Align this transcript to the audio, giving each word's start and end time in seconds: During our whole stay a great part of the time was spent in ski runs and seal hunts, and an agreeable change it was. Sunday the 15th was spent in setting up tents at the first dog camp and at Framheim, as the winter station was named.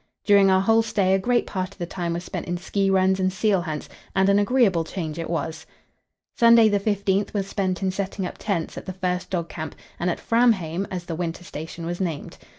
During 0.25 0.49
our 0.49 0.61
whole 0.61 0.81
stay 0.81 1.13
a 1.13 1.19
great 1.19 1.45
part 1.45 1.73
of 1.73 1.77
the 1.77 1.85
time 1.85 2.13
was 2.13 2.23
spent 2.23 2.47
in 2.47 2.57
ski 2.57 2.89
runs 2.89 3.19
and 3.19 3.31
seal 3.31 3.61
hunts, 3.61 3.87
and 4.15 4.29
an 4.29 4.39
agreeable 4.39 4.83
change 4.83 5.19
it 5.19 5.29
was. 5.29 5.67
Sunday 6.35 6.67
the 6.69 6.79
15th 6.79 7.35
was 7.35 7.45
spent 7.45 7.83
in 7.83 7.91
setting 7.91 8.25
up 8.25 8.39
tents 8.39 8.79
at 8.79 8.87
the 8.87 8.93
first 8.93 9.29
dog 9.29 9.47
camp 9.47 9.75
and 9.99 10.09
at 10.09 10.17
Framheim, 10.19 10.87
as 10.89 11.03
the 11.05 11.13
winter 11.13 11.43
station 11.43 11.85
was 11.85 12.01
named. 12.01 12.39